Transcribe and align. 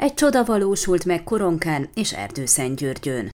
egy 0.00 0.14
csoda 0.14 0.44
valósult 0.44 1.04
meg 1.04 1.24
Koronkán 1.24 1.88
és 1.94 2.12
Erdőszentgyörgyön. 2.12 3.30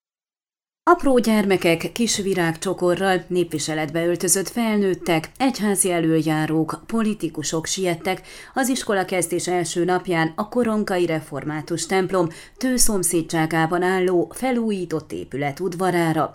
Apró 0.90 1.18
gyermekek 1.18 1.92
kis 1.92 2.16
virágcsokorral, 2.16 3.24
népviseletbe 3.28 4.06
öltözött 4.06 4.48
felnőttek, 4.48 5.30
egyházi 5.38 5.90
előjárók, 5.90 6.80
politikusok 6.86 7.66
siettek 7.66 8.22
az 8.54 8.68
iskola 8.68 9.04
kezdés 9.04 9.48
első 9.48 9.84
napján 9.84 10.32
a 10.36 10.48
koronkai 10.48 11.06
református 11.06 11.86
templom 11.86 12.28
tőszomszédságában 12.56 13.82
álló 13.82 14.32
felújított 14.34 15.12
épület 15.12 15.60
udvarára. 15.60 16.34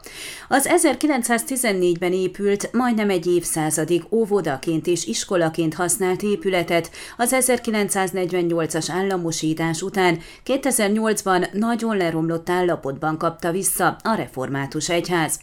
Az 0.50 0.70
1914-ben 0.72 2.14
épült, 2.14 2.74
majdnem 2.74 3.10
egy 3.10 3.28
évszázadig 3.28 4.04
óvodaként 4.10 4.88
és 4.88 5.06
iskolaként 5.06 5.74
használt 5.74 6.22
épületet 6.22 6.92
az 7.18 7.36
1948-as 7.40 8.88
államosítás 8.92 9.82
után 9.82 10.20
2008-ban 10.46 11.52
nagyon 11.52 11.98
leromlott 11.98 12.50
állapotban 12.50 13.18
kapta 13.18 13.52
vissza 13.52 13.86
a 14.04 14.16
református 14.16 14.40
református 14.42 14.90
egyház. 14.90 15.40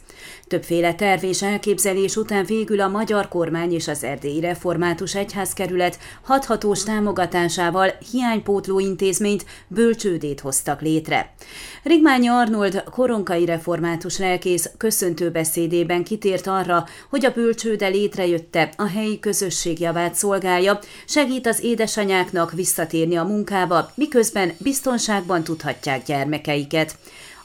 Többféle 0.46 0.94
terv 0.94 1.24
és 1.24 1.42
elképzelés 1.42 2.16
után 2.16 2.44
végül 2.44 2.80
a 2.80 2.88
magyar 2.88 3.28
kormány 3.28 3.72
és 3.72 3.88
az 3.88 4.04
erdélyi 4.04 4.40
református 4.40 5.14
egyházkerület 5.14 5.98
hathatós 6.22 6.82
támogatásával 6.82 7.92
hiánypótló 8.10 8.78
intézményt, 8.78 9.44
bölcsődét 9.68 10.40
hoztak 10.40 10.80
létre. 10.80 11.34
Rigmányi 11.82 12.28
Arnold 12.28 12.84
koronkai 12.90 13.44
református 13.44 14.18
lelkész 14.18 14.70
köszöntő 14.76 15.30
beszédében 15.30 16.04
kitért 16.04 16.46
arra, 16.46 16.84
hogy 17.08 17.24
a 17.24 17.32
bölcsőde 17.32 17.86
létrejötte, 17.86 18.72
a 18.76 18.86
helyi 18.86 19.18
közösség 19.18 19.80
javát 19.80 20.14
szolgálja, 20.14 20.78
segít 21.06 21.46
az 21.46 21.62
édesanyáknak 21.62 22.52
visszatérni 22.52 23.16
a 23.16 23.24
munkába, 23.24 23.90
miközben 23.94 24.52
biztonságban 24.58 25.44
tudhatják 25.44 26.04
gyermekeiket. 26.04 26.96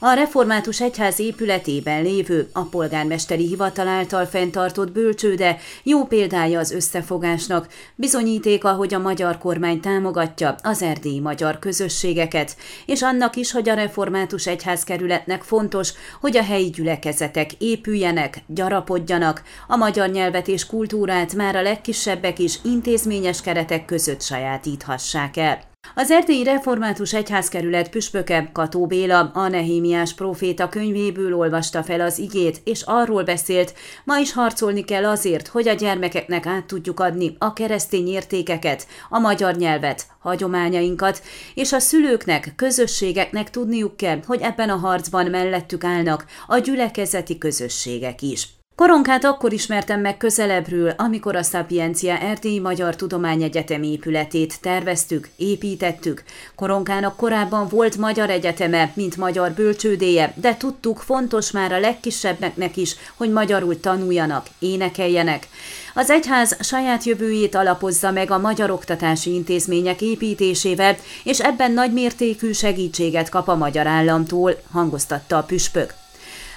A 0.06 0.12
református 0.12 0.80
egyház 0.80 1.18
épületében 1.18 2.02
lévő, 2.02 2.48
a 2.52 2.62
polgármesteri 2.62 3.46
hivatal 3.46 3.88
által 3.88 4.26
fenntartott 4.26 4.92
bölcsőde 4.92 5.56
jó 5.82 6.04
példája 6.04 6.58
az 6.58 6.70
összefogásnak, 6.70 7.68
bizonyítéka, 7.94 8.72
hogy 8.72 8.94
a 8.94 8.98
magyar 8.98 9.38
kormány 9.38 9.80
támogatja 9.80 10.54
az 10.62 10.82
erdélyi 10.82 11.20
magyar 11.20 11.58
közösségeket, 11.58 12.56
és 12.86 13.02
annak 13.02 13.36
is, 13.36 13.52
hogy 13.52 13.68
a 13.68 13.74
református 13.74 14.46
egyházkerületnek 14.46 15.42
fontos, 15.42 15.92
hogy 16.20 16.36
a 16.36 16.42
helyi 16.42 16.70
gyülekezetek 16.70 17.52
épüljenek, 17.52 18.42
gyarapodjanak, 18.46 19.42
a 19.66 19.76
magyar 19.76 20.08
nyelvet 20.08 20.48
és 20.48 20.66
kultúrát 20.66 21.34
már 21.34 21.56
a 21.56 21.62
legkisebbek 21.62 22.38
is 22.38 22.58
intézményes 22.64 23.40
keretek 23.40 23.84
között 23.84 24.22
sajátíthassák 24.22 25.36
el. 25.36 25.73
Az 25.94 26.10
erdélyi 26.10 26.44
református 26.44 27.14
egyházkerület 27.14 27.88
püspöke 27.88 28.50
Kató 28.52 28.86
Béla 28.86 29.30
a 29.34 29.48
Nehémiás 29.48 30.14
próféta 30.14 30.68
könyvéből 30.68 31.34
olvasta 31.34 31.82
fel 31.82 32.00
az 32.00 32.18
igét, 32.18 32.60
és 32.64 32.82
arról 32.82 33.22
beszélt, 33.22 33.74
ma 34.04 34.18
is 34.18 34.32
harcolni 34.32 34.84
kell 34.84 35.06
azért, 35.06 35.48
hogy 35.48 35.68
a 35.68 35.72
gyermekeknek 35.72 36.46
át 36.46 36.64
tudjuk 36.64 37.00
adni 37.00 37.36
a 37.38 37.52
keresztény 37.52 38.08
értékeket, 38.08 38.86
a 39.08 39.18
magyar 39.18 39.56
nyelvet, 39.56 40.06
hagyományainkat, 40.18 41.22
és 41.54 41.72
a 41.72 41.78
szülőknek, 41.78 42.52
közösségeknek 42.56 43.50
tudniuk 43.50 43.96
kell, 43.96 44.20
hogy 44.26 44.40
ebben 44.40 44.70
a 44.70 44.76
harcban 44.76 45.26
mellettük 45.26 45.84
állnak 45.84 46.24
a 46.46 46.58
gyülekezeti 46.58 47.38
közösségek 47.38 48.22
is. 48.22 48.48
Koronkát 48.76 49.24
akkor 49.24 49.52
ismertem 49.52 50.00
meg 50.00 50.16
közelebbről, 50.16 50.94
amikor 50.96 51.36
a 51.36 51.42
Sapiencia 51.42 52.18
Erdélyi 52.18 52.58
Magyar 52.58 52.96
Tudományegyetem 52.96 53.82
épületét 53.82 54.60
terveztük, 54.60 55.28
építettük. 55.36 56.22
Koronkának 56.54 57.16
korábban 57.16 57.68
volt 57.68 57.96
magyar 57.96 58.30
egyeteme, 58.30 58.92
mint 58.94 59.16
magyar 59.16 59.52
bölcsődéje, 59.52 60.34
de 60.36 60.56
tudtuk, 60.56 60.98
fontos 60.98 61.50
már 61.50 61.72
a 61.72 61.80
legkisebbeknek 61.80 62.76
is, 62.76 62.96
hogy 63.16 63.32
magyarul 63.32 63.80
tanuljanak, 63.80 64.46
énekeljenek. 64.58 65.48
Az 65.94 66.10
egyház 66.10 66.56
saját 66.60 67.04
jövőjét 67.04 67.54
alapozza 67.54 68.10
meg 68.10 68.30
a 68.30 68.38
magyar 68.38 68.70
oktatási 68.70 69.34
intézmények 69.34 70.00
építésével, 70.00 70.96
és 71.24 71.40
ebben 71.40 71.72
nagy 71.72 71.92
mértékű 71.92 72.52
segítséget 72.52 73.28
kap 73.28 73.48
a 73.48 73.56
magyar 73.56 73.86
államtól, 73.86 74.60
hangoztatta 74.70 75.36
a 75.36 75.42
püspök. 75.42 76.03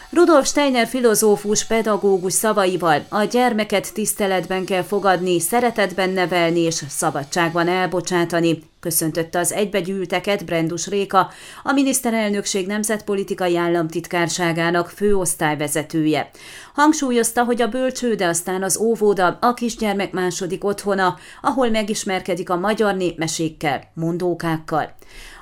Rudolf 0.10 0.48
Steiner 0.48 0.88
filozófus 0.88 1.66
pedagógus 1.66 2.34
szavaival. 2.34 3.06
A 3.10 3.24
gyermeket 3.24 3.94
tiszteletben 3.94 4.66
kell 4.66 4.84
fogadni, 4.84 5.40
szeretetben 5.40 6.10
nevelni 6.10 6.60
és 6.60 6.84
szabadságban 6.90 7.68
elbocsátani, 7.68 8.64
köszöntötte 8.88 9.40
az 9.40 9.54
egybegyűlteket 9.54 10.46
Brendus 10.46 10.88
Réka, 10.88 11.30
a 11.64 11.72
miniszterelnökség 11.72 12.68
nemzetpolitikai 12.68 13.58
államtitkárságának 13.58 14.90
főosztályvezetője. 14.90 16.30
Hangsúlyozta, 16.74 17.44
hogy 17.44 17.62
a 17.62 17.68
bölcsőde 17.68 18.28
aztán 18.28 18.64
az 18.64 18.78
óvoda 18.78 19.38
a 19.42 19.54
kisgyermek 19.54 20.12
második 20.12 20.64
otthona, 20.64 21.18
ahol 21.42 21.70
megismerkedik 21.70 22.50
a 22.50 22.56
magyar 22.56 22.96
népmesékkel, 22.96 23.84
mondókákkal. 23.94 24.96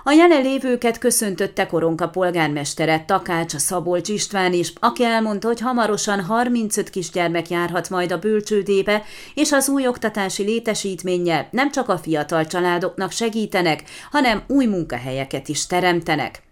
A 0.07 0.11
jelenlévőket 0.11 0.97
köszöntötte 0.97 1.67
Koronka 1.67 2.09
polgármestere 2.09 3.03
Takács 3.07 3.55
Szabolcs 3.55 4.09
István 4.09 4.53
is, 4.53 4.73
aki 4.79 5.03
elmondta, 5.03 5.47
hogy 5.47 5.59
hamarosan 5.59 6.21
35 6.21 6.89
kisgyermek 6.89 7.49
járhat 7.49 7.89
majd 7.89 8.11
a 8.11 8.19
bölcsődébe, 8.19 9.03
és 9.33 9.51
az 9.51 9.69
új 9.69 9.87
oktatási 9.87 10.43
létesítménnyel 10.43 11.47
nem 11.51 11.71
csak 11.71 11.89
a 11.89 11.97
fiatal 11.97 12.45
családoknak 12.45 13.11
segítenek, 13.35 13.83
hanem 14.11 14.43
új 14.47 14.65
munkahelyeket 14.65 15.47
is 15.47 15.67
teremtenek. 15.67 16.43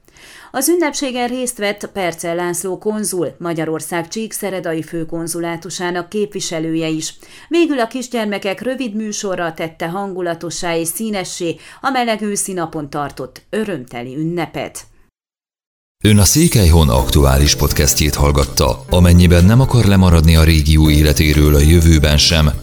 Az 0.51 0.69
ünnepségen 0.69 1.27
részt 1.27 1.57
vett 1.57 1.89
Percel 1.93 2.35
László 2.35 2.77
konzul, 2.77 3.35
Magyarország 3.39 4.07
Csíkszeredai 4.07 4.83
főkonzulátusának 4.83 6.09
képviselője 6.09 6.87
is. 6.87 7.15
Végül 7.47 7.79
a 7.79 7.87
kisgyermekek 7.87 8.61
rövid 8.61 8.95
műsorra 8.95 9.53
tette 9.53 9.87
hangulatosá 9.87 10.75
és 10.75 10.87
színessé 10.87 11.55
a 11.81 11.89
meleg 11.89 12.21
őszi 12.21 12.53
napon 12.53 12.89
tartott 12.89 13.41
örömteli 13.49 14.15
ünnepet. 14.15 14.81
Ön 16.03 16.17
a 16.17 16.23
Székelyhon 16.23 16.89
aktuális 16.89 17.55
podcastjét 17.55 18.15
hallgatta. 18.15 18.85
Amennyiben 18.89 19.45
nem 19.45 19.59
akar 19.59 19.85
lemaradni 19.85 20.35
a 20.35 20.43
régió 20.43 20.89
életéről 20.89 21.55
a 21.55 21.59
jövőben 21.59 22.17
sem, 22.17 22.62